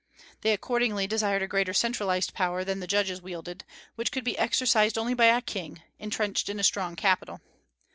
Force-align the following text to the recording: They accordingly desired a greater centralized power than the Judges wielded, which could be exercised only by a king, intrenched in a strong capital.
They 0.41 0.51
accordingly 0.51 1.05
desired 1.05 1.43
a 1.43 1.47
greater 1.47 1.75
centralized 1.75 2.33
power 2.33 2.63
than 2.63 2.79
the 2.79 2.87
Judges 2.87 3.21
wielded, 3.21 3.63
which 3.93 4.11
could 4.11 4.23
be 4.23 4.35
exercised 4.35 4.97
only 4.97 5.13
by 5.13 5.25
a 5.25 5.41
king, 5.41 5.83
intrenched 5.99 6.49
in 6.49 6.59
a 6.59 6.63
strong 6.63 6.95
capital. 6.95 7.39